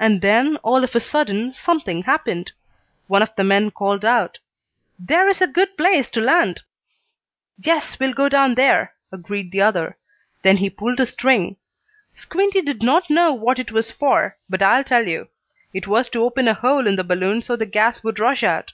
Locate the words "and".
0.00-0.22